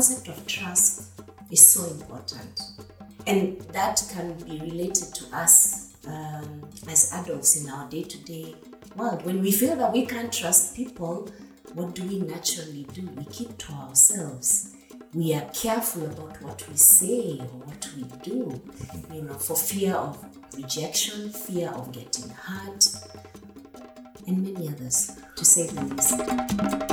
[0.00, 1.10] concept of trust
[1.50, 2.58] is so important.
[3.26, 8.54] And that can be related to us um, as adults in our day to day
[8.96, 9.26] world.
[9.26, 11.28] When we feel that we can't trust people,
[11.74, 13.10] what do we naturally do?
[13.14, 14.74] We keep to ourselves.
[15.12, 18.58] We are careful about what we say or what we do,
[19.12, 20.16] you know, for fear of
[20.56, 22.86] rejection, fear of getting hurt,
[24.26, 26.89] and many others, to say the least.